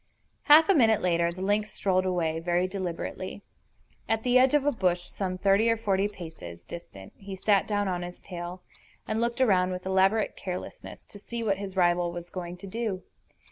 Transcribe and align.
Half 0.45 0.67
a 0.67 0.73
minute 0.73 1.03
later 1.03 1.31
the 1.31 1.43
lynx 1.43 1.71
strolled 1.71 2.07
away, 2.07 2.39
very 2.39 2.67
deliberately. 2.67 3.43
At 4.09 4.23
the 4.23 4.39
edge 4.39 4.55
of 4.55 4.65
a 4.65 4.71
bush 4.71 5.07
some 5.07 5.37
thirty 5.37 5.69
or 5.69 5.77
forty 5.77 6.07
paces 6.07 6.63
distant 6.63 7.13
he 7.15 7.35
sat 7.35 7.67
down 7.67 7.87
on 7.87 8.01
his 8.01 8.19
tail, 8.19 8.63
and 9.07 9.21
looked 9.21 9.41
around 9.41 9.69
with 9.69 9.85
elaborate 9.85 10.35
carelessness 10.35 11.05
to 11.05 11.19
see 11.19 11.43
what 11.43 11.59
his 11.59 11.75
rival 11.75 12.11
was 12.11 12.31
going 12.31 12.57
to 12.57 12.65
do. 12.65 13.03